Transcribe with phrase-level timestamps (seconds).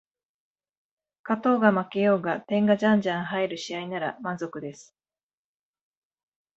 [1.23, 4.95] 勝とうが負けようが点がじゃんじゃん入る試合なら満足です